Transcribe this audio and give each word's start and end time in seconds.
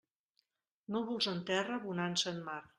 Núvols 0.95 1.29
en 1.35 1.45
terra, 1.53 1.81
bonança 1.87 2.31
en 2.37 2.45
mar. 2.51 2.61